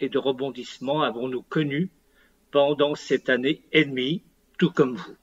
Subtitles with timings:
[0.00, 1.90] et de rebondissements avons-nous connus
[2.50, 4.22] pendant cette année et demie,
[4.58, 5.16] tout comme vous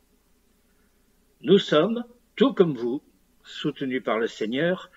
[1.41, 2.03] Nous sommes,
[2.35, 3.01] tout comme vous,
[3.43, 4.89] soutenus par le Seigneur,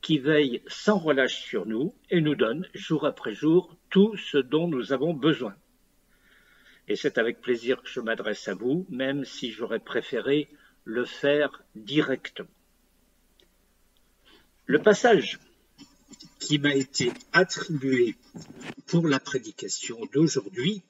[0.00, 4.66] qui veille sans relâche sur nous et nous donne, jour après jour, tout ce dont
[4.66, 5.54] nous avons besoin.
[6.88, 10.48] Et c'est avec plaisir que je m'adresse à vous, même si j'aurais préféré
[10.84, 12.48] le faire directement.
[14.66, 15.38] Le passage
[16.38, 18.16] qui m'a été attribué
[18.86, 20.82] pour la prédication d'aujourd'hui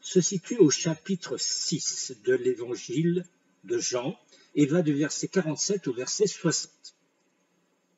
[0.00, 3.24] se situe au chapitre 6 de l'évangile
[3.64, 4.18] de Jean
[4.54, 6.70] et va du verset 47 au verset 60.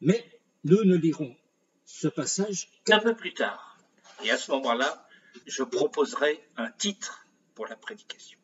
[0.01, 0.25] Mais
[0.65, 1.37] nous ne lirons
[1.85, 3.79] ce passage qu'un peu plus tard.
[4.25, 5.09] Et à ce moment-là,
[5.47, 8.39] je proposerai un titre pour la prédication.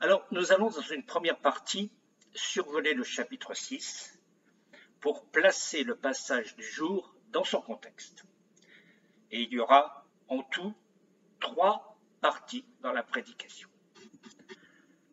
[0.00, 1.90] Alors, nous allons dans une première partie
[2.34, 4.15] survoler le chapitre 6
[5.00, 8.24] pour placer le passage du jour dans son contexte.
[9.30, 10.74] Et il y aura en tout
[11.40, 13.68] trois parties dans la prédication.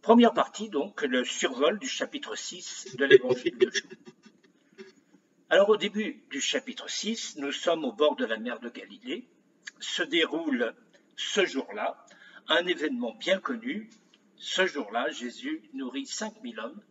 [0.02, 3.88] Première partie, donc, le survol du chapitre 6 de l'évangile de Jean.
[5.50, 9.28] Alors, au début du chapitre 6, nous sommes au bord de la mer de Galilée.
[9.80, 10.74] Se déroule
[11.16, 12.06] ce jour-là
[12.48, 13.90] un événement bien connu.
[14.36, 16.82] Ce jour-là, Jésus nourrit 5000 hommes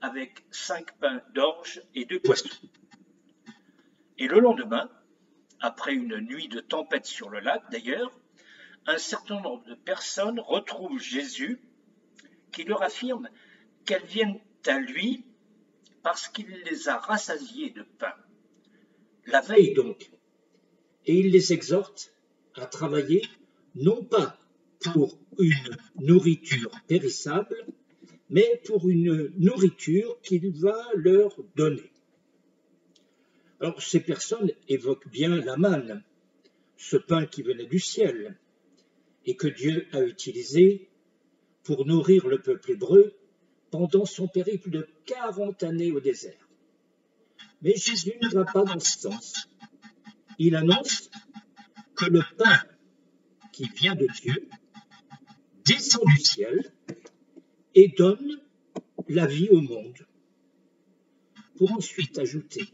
[0.00, 2.48] avec cinq pains d'orge et deux poissons.
[4.18, 4.90] Et le lendemain,
[5.60, 8.18] après une nuit de tempête sur le lac d'ailleurs,
[8.86, 11.60] un certain nombre de personnes retrouvent Jésus
[12.52, 13.28] qui leur affirme
[13.84, 15.24] qu'elles viennent à lui
[16.02, 18.14] parce qu'il les a rassasiées de pain.
[19.26, 20.10] La veille donc.
[21.06, 22.12] Et il les exhorte
[22.54, 23.22] à travailler
[23.74, 24.38] non pas
[24.80, 27.54] pour une nourriture périssable,
[28.30, 31.90] mais pour une nourriture qu'il va leur donner.
[33.60, 36.02] Alors ces personnes évoquent bien la manne,
[36.76, 38.38] ce pain qui venait du ciel,
[39.26, 40.88] et que Dieu a utilisé
[41.64, 43.12] pour nourrir le peuple hébreu
[43.70, 46.48] pendant son périple de 40 années au désert.
[47.62, 49.48] Mais Jésus ne va pas dans ce sens.
[50.38, 51.10] Il annonce
[51.94, 52.62] que le pain
[53.52, 54.48] qui vient de Dieu
[55.66, 56.72] descend du ciel
[57.74, 58.40] et donne
[59.08, 60.06] la vie au monde.
[61.56, 62.64] Pour ensuite ajouter,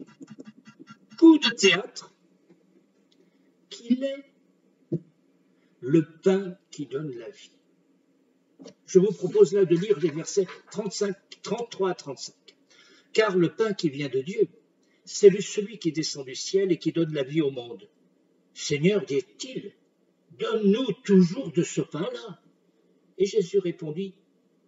[1.17, 2.13] coup de théâtre,
[3.69, 4.31] qu'il est
[5.81, 7.51] le pain qui donne la vie.
[8.85, 12.35] Je vous propose là de lire les versets 35, 33 à 35.
[13.13, 14.47] Car le pain qui vient de Dieu,
[15.05, 17.87] c'est celui qui descend du ciel et qui donne la vie au monde.
[18.53, 19.73] Seigneur, dit-il,
[20.39, 22.41] donne-nous toujours de ce pain-là.
[23.17, 24.13] Et Jésus répondit,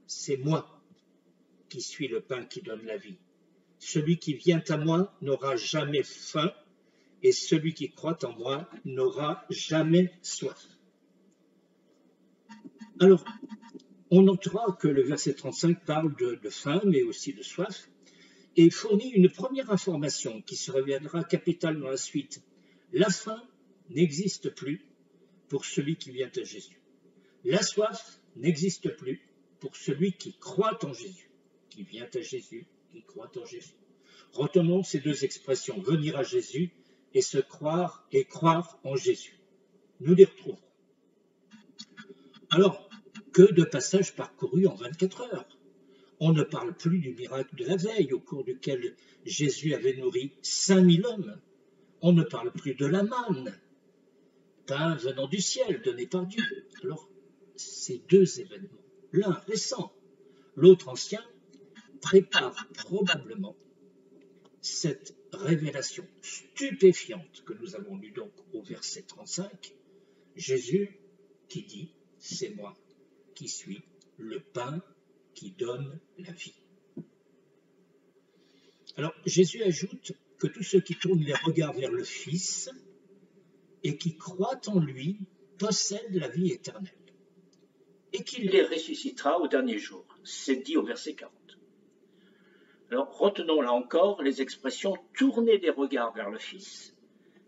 [0.10, 0.68] c'est moi
[1.70, 3.20] qui suis le pain qui donne la vie.
[3.78, 6.52] Celui qui vient à moi n'aura jamais faim,
[7.22, 10.68] et celui qui croit en moi n'aura jamais soif.
[13.00, 13.24] Alors,
[14.10, 17.88] on notera que le verset 35 parle de, de faim, mais aussi de soif,
[18.58, 22.42] et fournit une première information qui se révélera capitale dans la suite.
[22.94, 23.44] La faim
[23.92, 24.82] n'existe plus
[25.50, 26.82] pour celui qui vient à Jésus.
[27.44, 29.29] La soif n'existe plus
[29.60, 31.30] pour celui qui croit en Jésus,
[31.70, 33.76] qui vient à Jésus, qui croit en Jésus.
[34.34, 36.72] Retenons ces deux expressions, venir à Jésus
[37.14, 39.40] et se croire et croire en Jésus.
[40.00, 40.60] Nous les retrouverons.
[42.52, 42.90] Alors,
[43.32, 45.58] que de passages parcourus en 24 heures.
[46.20, 50.34] On ne parle plus du miracle de la veille au cours duquel Jésus avait nourri
[50.42, 51.40] 5000 hommes.
[52.02, 53.58] On ne parle plus de la manne,
[54.66, 56.44] pain venant du ciel donné par Dieu.
[56.84, 57.10] Alors,
[57.56, 59.94] ces deux événements l'un récent,
[60.56, 61.24] l'autre ancien,
[62.02, 63.56] prépare probablement
[64.62, 69.74] cette révélation stupéfiante que nous avons lue donc au verset 35,
[70.36, 71.00] Jésus
[71.48, 72.76] qui dit, c'est moi
[73.36, 73.82] qui suis
[74.18, 74.82] le pain
[75.34, 76.56] qui donne la vie.
[78.98, 82.70] Alors Jésus ajoute que tous ceux qui tournent les regards vers le Fils
[83.84, 85.18] et qui croient en lui
[85.58, 86.99] possèdent la vie éternelle
[88.14, 90.06] et qu'il les ressuscitera au dernier jour.
[90.24, 91.32] C'est dit au verset 40.
[92.92, 96.96] Alors retenons là encore les expressions tourner des regards vers le Fils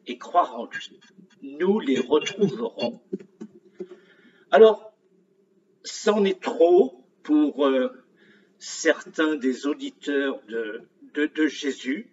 [0.05, 0.99] et croire en lui.
[1.41, 3.01] Nous les retrouverons.
[4.51, 4.93] Alors,
[5.83, 7.89] c'en est trop pour euh,
[8.59, 12.11] certains des auditeurs de, Jésus.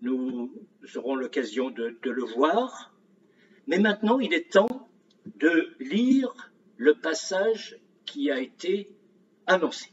[0.00, 0.50] Nous
[0.94, 2.94] aurons l'occasion de le voir.
[3.66, 4.88] Mais maintenant, il est temps
[5.36, 6.47] de lire
[6.78, 7.76] le passage
[8.06, 8.88] qui a été
[9.46, 9.90] annoncé.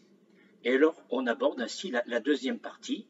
[0.63, 3.07] Et alors, on aborde ainsi la, deuxième partie.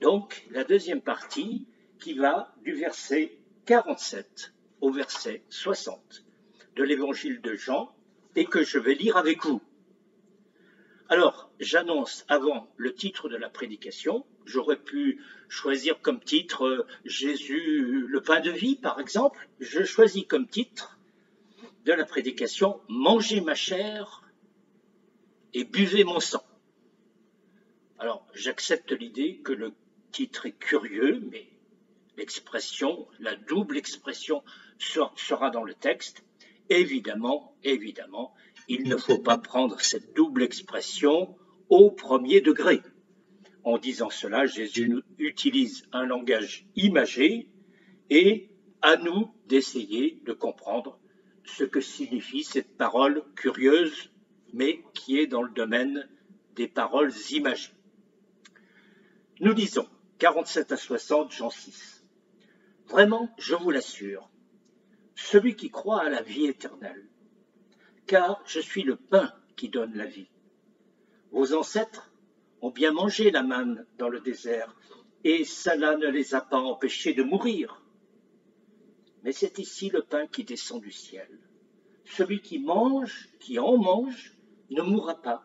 [0.00, 1.66] Donc, la deuxième partie
[1.98, 6.24] qui va du verset 47 au verset 60
[6.74, 7.94] de l'évangile de Jean
[8.34, 9.62] et que je vais lire avec vous.
[11.08, 14.26] Alors, j'annonce avant le titre de la prédication.
[14.44, 19.48] J'aurais pu choisir comme titre euh, Jésus, le pain de vie, par exemple.
[19.60, 20.95] Je choisis comme titre
[21.86, 24.22] de la prédication Mangez ma chair
[25.54, 26.42] et buvez mon sang.
[28.00, 29.72] Alors, j'accepte l'idée que le
[30.10, 31.46] titre est curieux, mais
[32.16, 34.42] l'expression, la double expression
[34.78, 36.24] sera dans le texte.
[36.70, 38.34] Évidemment, évidemment,
[38.66, 41.36] il ne faut pas prendre cette double expression
[41.68, 42.82] au premier degré.
[43.62, 47.48] En disant cela, Jésus utilise un langage imagé
[48.10, 48.50] et
[48.82, 50.98] à nous d'essayer de comprendre
[51.46, 54.10] ce que signifie cette parole curieuse,
[54.52, 56.08] mais qui est dans le domaine
[56.54, 57.72] des paroles imagées.
[59.40, 59.88] Nous lisons
[60.18, 62.04] 47 à 60, Jean 6.
[62.88, 64.30] Vraiment, je vous l'assure,
[65.14, 67.06] celui qui croit à la vie éternelle
[68.06, 70.28] car je suis le pain qui donne la vie.
[71.32, 72.12] Vos ancêtres
[72.62, 74.74] ont bien mangé la manne dans le désert,
[75.24, 77.82] et cela ne les a pas empêchés de mourir.
[79.26, 81.28] Mais c'est ici le pain qui descend du ciel.
[82.04, 84.36] Celui qui mange, qui en mange,
[84.70, 85.42] ne mourra pas.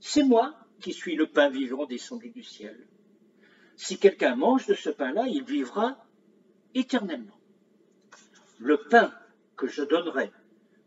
[0.00, 2.88] C'est moi qui suis le pain vivant descendu du ciel.
[3.76, 6.06] Si quelqu'un mange de ce pain-là, il vivra
[6.74, 7.38] éternellement.
[8.58, 9.12] Le pain
[9.58, 10.32] que je donnerai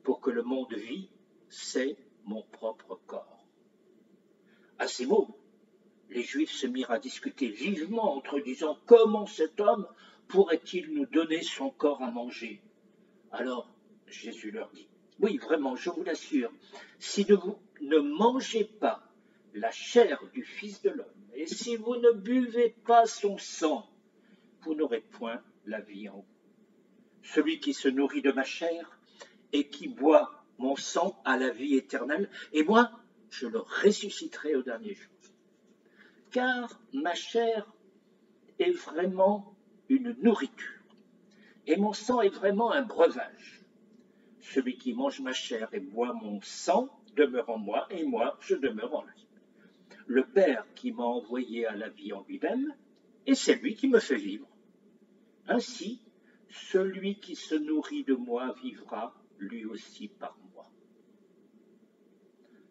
[0.01, 1.12] pour que le monde vit,
[1.48, 3.45] c'est mon propre corps.
[4.80, 5.38] À ces mots,
[6.10, 9.88] les Juifs se mirent à discuter vivement entre disant Comment cet homme
[10.27, 12.62] pourrait-il nous donner son corps à manger?
[13.31, 13.69] Alors
[14.07, 14.88] Jésus leur dit
[15.19, 16.51] Oui, vraiment, je vous l'assure,
[17.00, 19.04] si vous ne mangez pas
[19.54, 23.89] la chair du Fils de l'homme, et si vous ne buvez pas son sang,
[24.62, 26.25] vous n'aurez point la vie en vous.
[27.24, 29.00] Celui qui se nourrit de ma chair
[29.51, 32.92] et qui boit mon sang à la vie éternelle, et moi,
[33.30, 35.12] je le ressusciterai au dernier jour.
[36.31, 37.72] Car ma chair
[38.60, 39.55] est vraiment
[39.90, 40.82] une nourriture,
[41.68, 43.62] et mon sang est vraiment un breuvage.
[44.40, 48.56] Celui qui mange ma chair et boit mon sang demeure en moi, et moi, je
[48.56, 49.28] demeure en lui.
[50.08, 52.74] Le Père qui m'a envoyé à la vie en lui-même,
[53.26, 54.48] et c'est lui qui me fait vivre.
[55.48, 56.02] Ainsi,
[56.50, 60.70] celui qui se nourrit de moi vivra lui aussi par moi.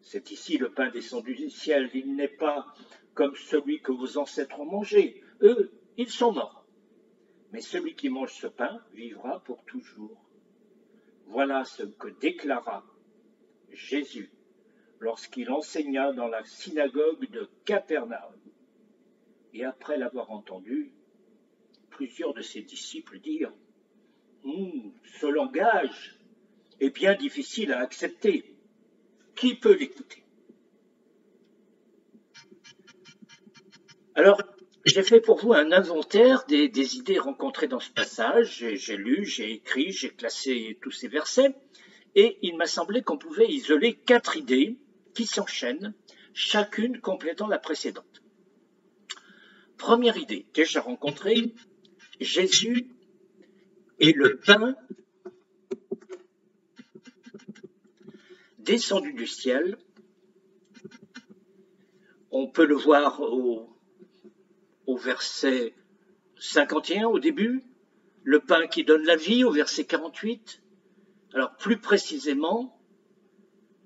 [0.00, 2.66] C'est ici le pain descendu du ciel, il n'est pas
[3.14, 5.22] comme celui que vos ancêtres ont mangé.
[5.42, 6.63] Eux, ils sont morts.
[7.54, 10.20] Mais celui qui mange ce pain vivra pour toujours.
[11.26, 12.84] Voilà ce que déclara
[13.70, 14.28] Jésus
[14.98, 18.34] lorsqu'il enseigna dans la synagogue de Capernaum.
[19.52, 20.90] Et après l'avoir entendu,
[21.90, 23.54] plusieurs de ses disciples dirent
[24.42, 26.18] hum, Ce langage
[26.80, 28.52] est bien difficile à accepter.
[29.36, 30.24] Qui peut l'écouter?
[34.16, 34.42] Alors,
[34.84, 38.66] j'ai fait pour vous un inventaire des, idées rencontrées dans ce passage.
[38.74, 41.54] J'ai lu, j'ai écrit, j'ai classé tous ces versets.
[42.14, 44.78] Et il m'a semblé qu'on pouvait isoler quatre idées
[45.14, 45.94] qui s'enchaînent,
[46.34, 48.22] chacune complétant la précédente.
[49.78, 51.54] Première idée, déjà rencontrée,
[52.20, 52.88] Jésus
[54.00, 54.76] est le pain
[58.58, 59.78] descendu du ciel.
[62.30, 63.73] On peut le voir au,
[64.96, 65.74] verset
[66.38, 67.62] 51 au début,
[68.22, 70.62] le pain qui donne la vie au verset 48.
[71.32, 72.80] Alors plus précisément,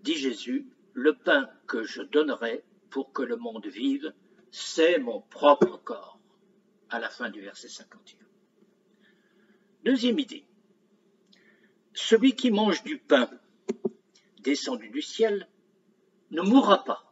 [0.02, 4.12] dit Jésus, le pain que je donnerai pour que le monde vive,
[4.50, 6.19] c'est mon propre corps,
[6.90, 8.19] à la fin du verset 51.
[9.85, 10.45] Deuxième idée,
[11.95, 13.31] celui qui mange du pain
[14.43, 15.49] descendu du ciel,
[16.31, 17.07] ne mourra pas.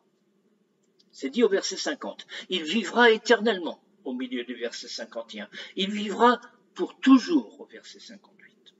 [1.18, 2.26] C'est dit au verset 50.
[2.50, 5.49] Il vivra éternellement au milieu du verset 51.
[5.75, 6.42] Il vivra
[6.75, 8.75] pour toujours au verset 58.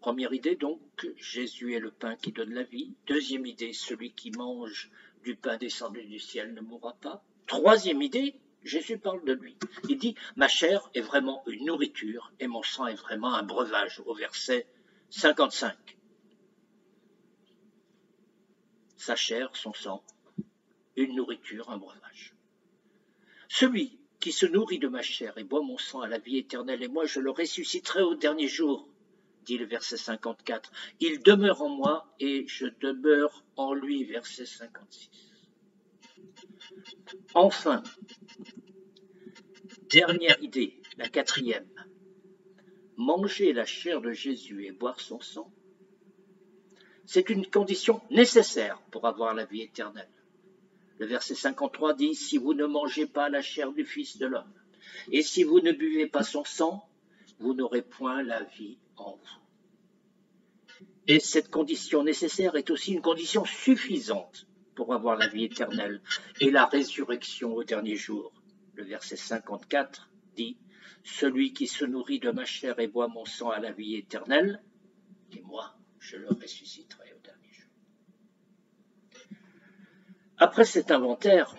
[0.00, 0.80] Première idée donc,
[1.16, 2.92] Jésus est le pain qui donne la vie.
[3.06, 4.90] Deuxième idée, celui qui mange
[5.22, 7.22] du pain descendu du ciel ne mourra pas.
[7.46, 9.56] Troisième idée, Jésus parle de lui.
[9.88, 14.02] Il dit, ma chair est vraiment une nourriture et mon sang est vraiment un breuvage
[14.06, 14.66] au verset
[15.10, 15.99] 55
[19.00, 20.04] sa chair, son sang,
[20.94, 22.34] une nourriture, un breuvage.
[23.48, 26.82] Celui qui se nourrit de ma chair et boit mon sang à la vie éternelle,
[26.82, 28.86] et moi je le ressusciterai au dernier jour,
[29.46, 30.70] dit le verset 54.
[31.00, 35.08] Il demeure en moi et je demeure en lui, verset 56.
[37.32, 37.82] Enfin,
[39.88, 41.66] dernière idée, la quatrième.
[42.98, 45.50] manger la chair de Jésus et boire son sang,
[47.12, 50.12] c'est une condition nécessaire pour avoir la vie éternelle.
[50.98, 54.52] Le verset 53 dit, Si vous ne mangez pas la chair du Fils de l'homme,
[55.10, 56.88] et si vous ne buvez pas son sang,
[57.40, 60.84] vous n'aurez point la vie en vous.
[61.08, 66.00] Et cette condition nécessaire est aussi une condition suffisante pour avoir la vie éternelle
[66.38, 68.32] et la résurrection au dernier jour.
[68.74, 70.58] Le verset 54 dit,
[71.02, 74.62] Celui qui se nourrit de ma chair et boit mon sang a la vie éternelle,
[75.32, 77.70] et moi, je le ressusciterai au dernier jour.
[80.38, 81.54] Après cet inventaire,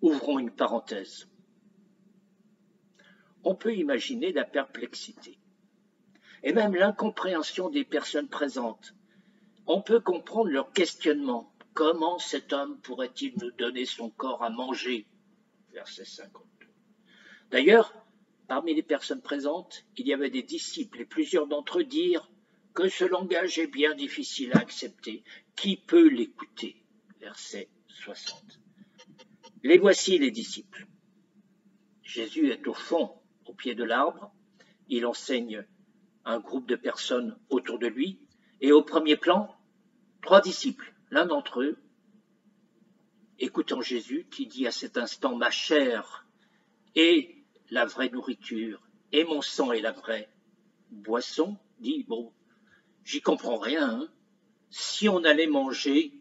[0.00, 1.28] ouvrons une parenthèse.
[3.44, 5.38] On peut imaginer la perplexité
[6.42, 8.94] et même l'incompréhension des personnes présentes.
[9.66, 11.52] On peut comprendre leur questionnement.
[11.74, 15.06] Comment cet homme pourrait-il nous donner son corps à manger?
[15.72, 16.66] Verset 52.
[17.50, 17.94] D'ailleurs,
[18.48, 22.30] parmi les personnes présentes, il y avait des disciples et plusieurs d'entre eux dirent
[22.78, 25.24] que ce langage est bien difficile à accepter.
[25.56, 26.76] Qui peut l'écouter?
[27.18, 28.60] Verset 60.
[29.64, 30.86] Les voici les disciples.
[32.04, 34.32] Jésus est au fond, au pied de l'arbre.
[34.88, 35.66] Il enseigne
[36.24, 38.20] un groupe de personnes autour de lui.
[38.60, 39.52] Et au premier plan,
[40.22, 40.94] trois disciples.
[41.10, 41.82] L'un d'entre eux,
[43.40, 46.28] écoutant Jésus, qui dit à cet instant, Ma chair
[46.94, 50.30] est la vraie nourriture, et mon sang est la vraie
[50.92, 52.32] boisson, dit, bon,
[53.08, 53.88] J'y comprends rien.
[53.88, 54.08] Hein.
[54.68, 56.12] si on allait manger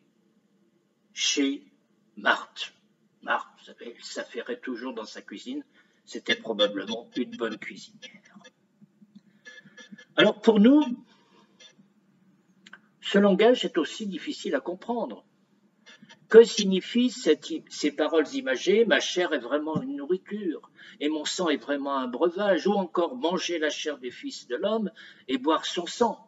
[1.12, 1.70] chez
[2.16, 2.74] Marthe,
[3.22, 5.66] Marthe, vous savez, elle s'affairait toujours dans sa cuisine,
[6.06, 8.38] c'était probablement une bonne cuisinière.
[10.16, 10.82] Alors pour nous,
[13.02, 15.26] ce langage est aussi difficile à comprendre.
[16.30, 21.58] Que signifient ces paroles imagées Ma chair est vraiment une nourriture, et mon sang est
[21.58, 24.90] vraiment un breuvage, ou encore manger la chair des fils de l'homme
[25.28, 26.27] et boire son sang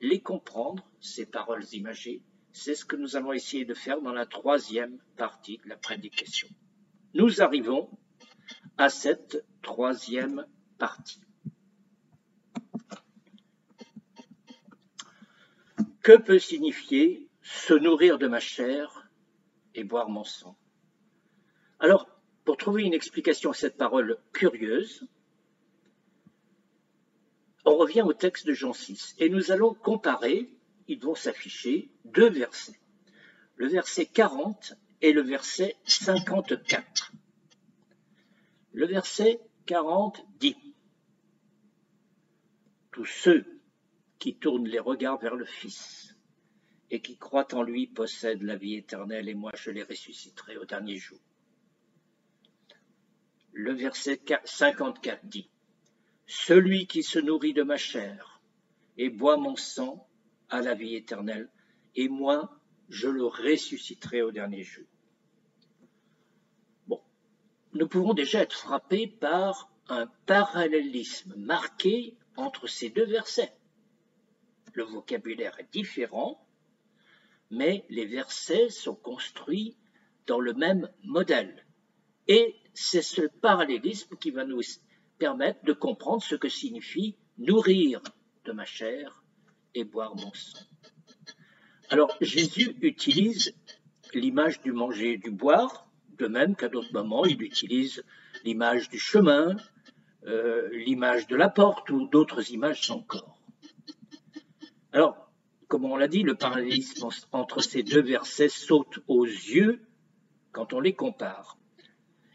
[0.00, 2.22] les comprendre, ces paroles imagées,
[2.52, 6.48] c'est ce que nous allons essayer de faire dans la troisième partie de la prédication.
[7.14, 7.88] Nous arrivons
[8.78, 10.46] à cette troisième
[10.78, 11.20] partie.
[16.02, 19.08] Que peut signifier se nourrir de ma chair
[19.74, 20.56] et boire mon sang?
[21.78, 22.08] Alors,
[22.44, 25.06] pour trouver une explication à cette parole curieuse,
[27.64, 30.48] on revient au texte de Jean 6 et nous allons comparer,
[30.88, 32.78] ils vont s'afficher, deux versets.
[33.56, 37.12] Le verset 40 et le verset 54.
[38.72, 40.56] Le verset 40 dit
[42.90, 43.60] Tous ceux
[44.18, 46.16] qui tournent les regards vers le Fils
[46.90, 50.64] et qui croient en lui possèdent la vie éternelle et moi je les ressusciterai au
[50.64, 51.18] dernier jour.
[53.52, 55.48] Le verset 54 dit
[56.26, 58.40] celui qui se nourrit de ma chair
[58.96, 60.08] et boit mon sang
[60.48, 61.50] a la vie éternelle,
[61.94, 64.86] et moi, je le ressusciterai au dernier jour.
[66.86, 67.00] Bon,
[67.72, 73.52] nous pouvons déjà être frappés par un parallélisme marqué entre ces deux versets.
[74.74, 76.46] Le vocabulaire est différent,
[77.50, 79.76] mais les versets sont construits
[80.26, 81.66] dans le même modèle.
[82.28, 84.62] Et c'est ce parallélisme qui va nous
[85.22, 88.00] permettre de comprendre ce que signifie nourrir
[88.44, 89.22] de ma chair
[89.72, 90.66] et boire mon sang.
[91.90, 93.54] Alors Jésus utilise
[94.14, 95.86] l'image du manger et du boire,
[96.18, 98.02] de même qu'à d'autres moments il utilise
[98.42, 99.56] l'image du chemin,
[100.26, 103.38] euh, l'image de la porte ou d'autres images encore.
[104.92, 105.30] Alors,
[105.68, 109.86] comme on l'a dit, le parallélisme entre ces deux versets saute aux yeux
[110.50, 111.58] quand on les compare.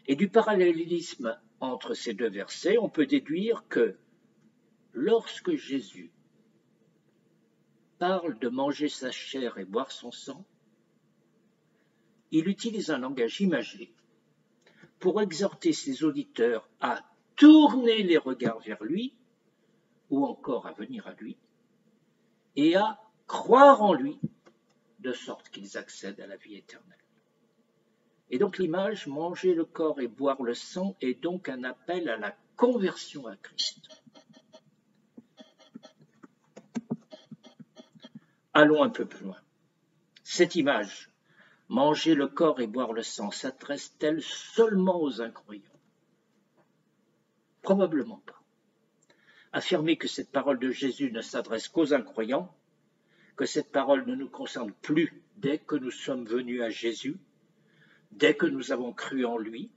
[0.06, 3.96] Et du parallélisme entre ces deux versets, on peut déduire que
[4.92, 6.10] lorsque Jésus
[7.98, 10.44] parle de manger sa chair et boire son sang,
[12.30, 13.92] il utilise un langage imagé
[14.98, 17.04] pour exhorter ses auditeurs à
[17.36, 19.14] tourner les regards vers lui,
[20.10, 21.36] ou encore à venir à lui,
[22.56, 24.18] et à croire en lui,
[24.98, 26.97] de sorte qu'ils accèdent à la vie éternelle.
[28.30, 32.16] Et donc l'image, manger le corps et boire le sang, est donc un appel à
[32.16, 33.88] la conversion à Christ.
[38.52, 39.36] Allons un peu plus loin.
[40.24, 41.10] Cette image,
[41.68, 45.62] manger le corps et boire le sang, s'adresse-t-elle seulement aux incroyants?
[47.62, 48.42] Probablement pas.
[49.52, 52.54] Affirmer que cette parole de Jésus ne s'adresse qu'aux incroyants,
[53.36, 57.16] que cette parole ne nous concerne plus dès que nous sommes venus à Jésus,
[58.10, 59.70] dès que nous avons cru en lui,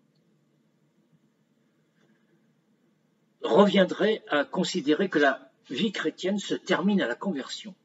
[3.42, 7.76] reviendrait à considérer que la vie chrétienne se termine à la conversion.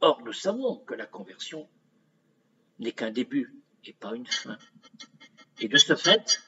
[0.00, 1.68] Or, nous savons que la conversion
[2.78, 4.58] n'est qu'un début et pas une fin.
[5.60, 6.42] Et de ce fait,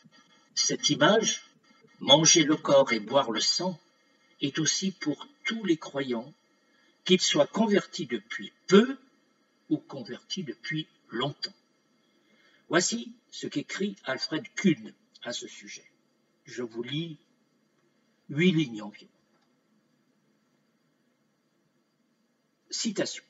[0.55, 1.45] cette image,
[2.00, 3.78] manger le corps et boire le sang,
[4.40, 6.33] est aussi pour tous les croyants,
[7.05, 8.99] qu'ils soient convertis depuis peu
[9.71, 11.55] ou convertis depuis longtemps.
[12.69, 15.91] Voici ce qu'écrit Alfred Kuhn à ce sujet.
[16.45, 17.19] Je vous lis
[18.29, 19.11] huit lignes environ.
[22.71, 23.25] Citation.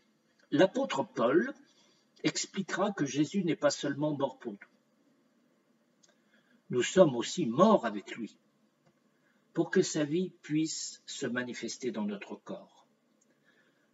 [0.50, 1.54] L'apôtre Paul
[2.25, 4.59] expliquera que Jésus n'est pas seulement mort pour nous.
[6.71, 8.37] Nous sommes aussi morts avec lui
[9.54, 12.87] pour que sa vie puisse se manifester dans notre corps.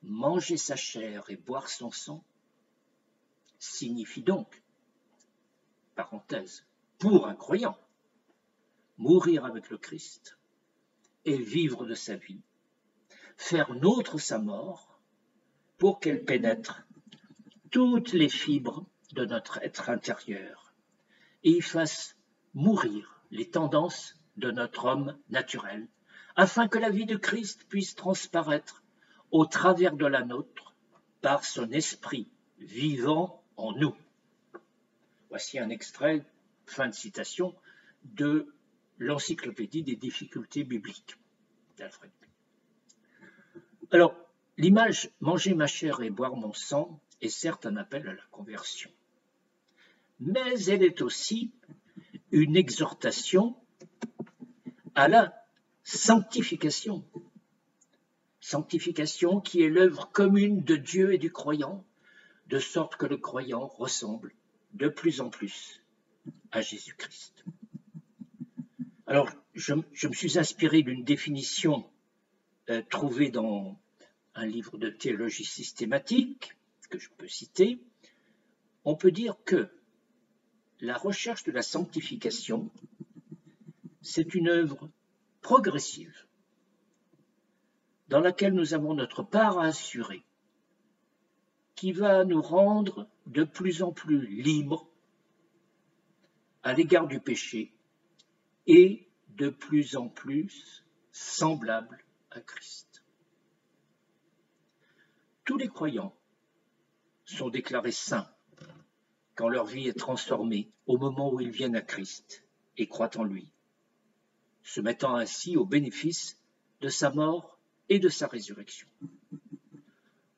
[0.03, 2.25] Manger sa chair et boire son sang
[3.59, 4.64] signifie donc,
[5.95, 6.67] parenthèse,
[6.99, 7.79] pour un croyant,
[8.99, 10.39] mourir avec le Christ
[11.25, 12.43] et vivre de sa vie,
[13.37, 15.01] faire nôtre sa mort
[15.79, 16.87] pour qu'elle pénètre
[17.71, 20.73] toutes les fibres de notre être intérieur
[21.43, 22.17] et y fasse
[22.55, 25.89] mourir les tendances de notre homme naturel,
[26.37, 28.83] afin que la vie de Christ puisse transparaître
[29.31, 30.75] au travers de la nôtre
[31.21, 33.95] par son esprit vivant en nous.
[35.35, 36.25] Voici un extrait,
[36.65, 37.57] fin de citation,
[38.05, 38.55] de
[38.99, 41.17] l'encyclopédie des difficultés bibliques
[41.77, 42.13] d'Alfred.
[43.91, 44.15] Alors,
[44.59, 48.93] l'image manger ma chair et boire mon sang est certes un appel à la conversion,
[50.21, 51.51] mais elle est aussi
[52.31, 53.57] une exhortation
[54.95, 55.35] à la
[55.83, 57.05] sanctification.
[58.39, 61.85] Sanctification qui est l'œuvre commune de Dieu et du croyant,
[62.47, 64.33] de sorte que le croyant ressemble
[64.75, 65.83] de plus en plus
[66.53, 67.45] à Jésus-Christ.
[69.07, 71.89] Alors, je, me suis inspiré d'une définition
[72.71, 73.79] euh, trouvée dans
[74.35, 76.57] un livre de théologie systématique,
[76.95, 77.81] que je peux citer.
[78.85, 79.69] On peut dire que
[80.81, 82.71] la recherche de la sanctification
[84.01, 84.91] c'est une œuvre
[85.41, 86.27] progressive
[88.09, 90.23] dans laquelle nous avons notre part à assurer,
[91.85, 94.89] qui va nous rendre de plus en plus libres
[96.63, 97.75] à l'égard du péché
[98.67, 103.05] et de plus en plus semblables à Christ.
[105.45, 106.17] Tous les croyants
[107.27, 108.33] sont déclarés saints
[109.35, 112.47] quand leur vie est transformée au moment où ils viennent à Christ
[112.79, 113.51] et croient en lui
[114.63, 116.41] se mettant ainsi au bénéfice
[116.81, 117.59] de sa mort
[117.91, 118.89] et de sa résurrection.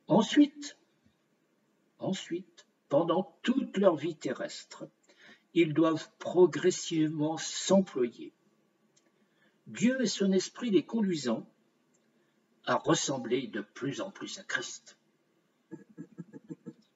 [0.08, 0.76] Ensuite,
[2.06, 4.88] ensuite, pendant toute leur vie terrestre,
[5.54, 8.32] ils doivent progressivement s'employer.
[9.66, 11.48] Dieu et son esprit les conduisant
[12.64, 14.98] à ressembler de plus en plus à Christ.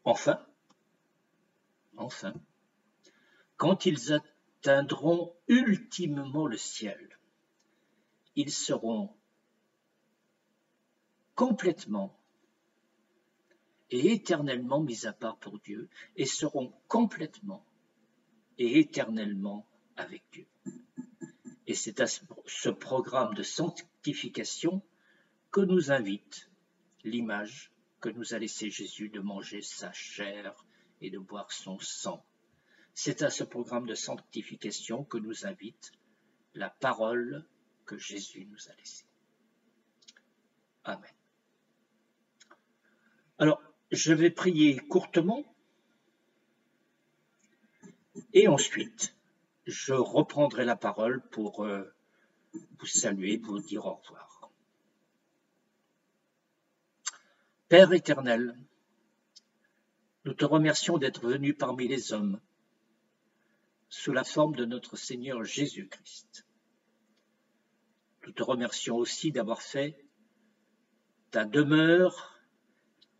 [0.04, 0.44] Enfin,
[1.96, 2.34] enfin,
[3.56, 7.18] quand ils atteindront ultimement le ciel,
[8.36, 9.14] ils seront
[11.34, 12.19] complètement
[13.90, 17.64] et éternellement mis à part pour Dieu et seront complètement
[18.58, 20.46] et éternellement avec Dieu.
[21.66, 24.82] Et c'est à ce programme de sanctification
[25.50, 26.50] que nous invite
[27.04, 30.54] l'image que nous a laissé Jésus de manger sa chair
[31.00, 32.24] et de boire son sang.
[32.94, 35.92] C'est à ce programme de sanctification que nous invite
[36.54, 37.46] la parole
[37.86, 39.04] que Jésus nous a laissé.
[40.84, 41.12] Amen.
[43.38, 45.44] Alors, je vais prier courtement
[48.32, 49.14] et ensuite,
[49.66, 51.82] je reprendrai la parole pour euh,
[52.52, 54.50] vous saluer, vous dire au revoir.
[57.68, 58.56] Père éternel,
[60.24, 62.40] nous te remercions d'être venu parmi les hommes
[63.88, 66.46] sous la forme de notre Seigneur Jésus-Christ.
[68.26, 70.04] Nous te remercions aussi d'avoir fait
[71.30, 72.29] ta demeure,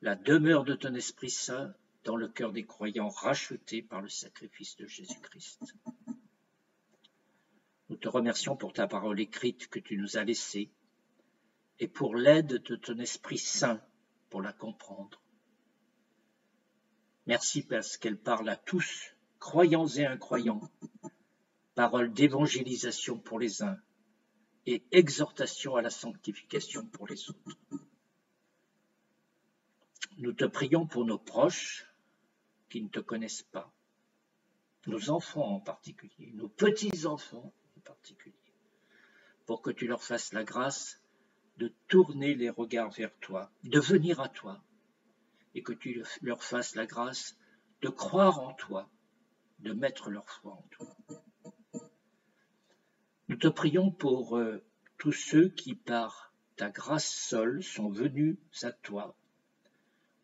[0.02, 4.76] la demeure de ton Esprit Saint dans le cœur des croyants rachetés par le sacrifice
[4.76, 5.74] de Jésus-Christ.
[7.90, 10.70] Nous te remercions pour ta parole écrite que tu nous as laissée
[11.78, 13.80] et pour l'aide de ton Esprit Saint
[14.30, 15.20] pour la comprendre.
[17.26, 20.60] Merci parce qu'elle parle à tous, croyants et incroyants,
[21.74, 23.78] parole d'évangélisation pour les uns
[24.66, 27.58] et exhortation à la sanctification pour les autres.
[30.20, 31.86] Nous te prions pour nos proches
[32.68, 33.72] qui ne te connaissent pas,
[34.86, 38.34] nos enfants en particulier, nos petits-enfants en particulier,
[39.46, 41.00] pour que tu leur fasses la grâce
[41.56, 44.62] de tourner les regards vers toi, de venir à toi,
[45.54, 47.34] et que tu leur fasses la grâce
[47.80, 48.90] de croire en toi,
[49.60, 50.96] de mettre leur foi en toi.
[53.28, 54.62] Nous te prions pour euh,
[54.98, 59.16] tous ceux qui, par ta grâce seule, sont venus à toi,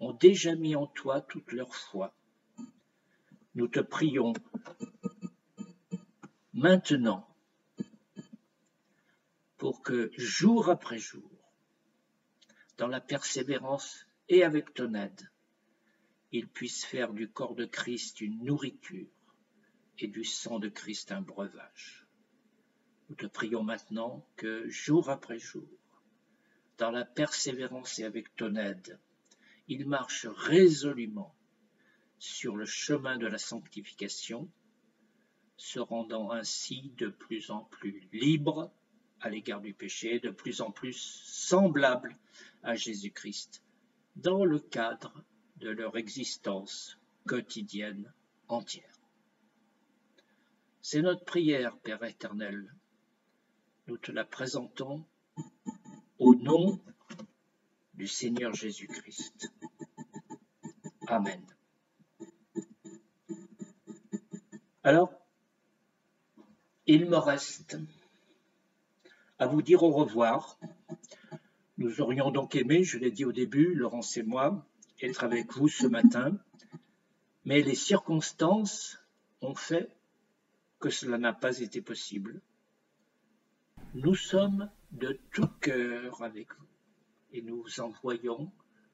[0.01, 2.15] ont déjà mis en toi toute leur foi.
[3.55, 4.33] Nous te prions
[6.53, 7.27] maintenant
[9.57, 11.31] pour que jour après jour,
[12.77, 15.31] dans la persévérance et avec ton aide,
[16.33, 19.09] ils puissent faire du corps de Christ une nourriture
[19.99, 22.07] et du sang de Christ un breuvage.
[23.09, 25.69] Nous te prions maintenant que jour après jour,
[26.77, 28.99] dans la persévérance et avec ton aide,
[29.69, 31.35] ils marchent résolument
[32.19, 34.49] sur le chemin de la sanctification,
[35.57, 38.73] se rendant ainsi de plus en plus libres
[39.21, 42.17] à l'égard du péché, de plus en plus semblables
[42.63, 43.63] à Jésus-Christ,
[44.17, 45.25] dans le cadre
[45.57, 48.13] de leur existence quotidienne
[48.49, 48.93] entière.
[50.83, 52.73] C'est notre prière, Père éternel.
[53.89, 55.05] Nous te la présentons
[56.19, 56.81] au nom
[57.97, 59.51] du Seigneur Jésus-Christ.
[61.07, 61.41] Amen.
[64.85, 65.13] Alors,
[66.87, 67.79] il me reste
[69.39, 70.59] à vous dire au revoir.
[71.79, 74.67] Nous aurions donc aimé, je l'ai dit au début, Laurence et moi,
[75.01, 76.39] être avec vous ce matin,
[77.45, 78.99] mais les circonstances
[79.41, 79.91] ont fait
[80.79, 82.41] que cela n'a pas été possible.
[83.95, 86.76] Nous sommes de tout cœur avec vous
[87.37, 88.51] et nous envoyons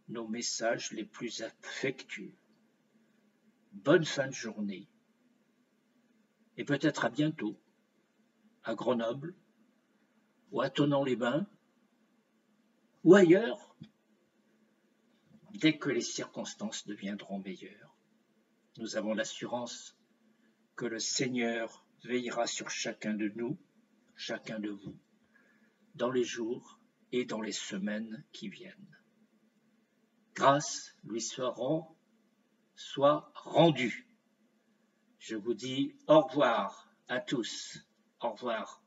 [0.09, 2.35] nos messages les plus affectueux.
[3.73, 4.89] Bonne fin de journée
[6.57, 7.57] et peut-être à bientôt
[8.65, 9.35] à Grenoble
[10.51, 11.47] ou à Tonon-les-Bains
[13.05, 13.77] ou ailleurs
[15.55, 17.97] dès que les circonstances deviendront meilleures.
[18.79, 19.97] Nous avons l'assurance
[20.75, 23.57] que le Seigneur veillera sur chacun de nous,
[24.17, 24.99] chacun de vous,
[25.95, 26.82] dans les jours
[27.13, 28.99] et dans les semaines qui viennent.
[30.35, 31.55] Grâce lui soit,
[32.75, 34.09] soit rendue.
[35.19, 37.79] Je vous dis au revoir à tous.
[38.21, 38.82] Au revoir.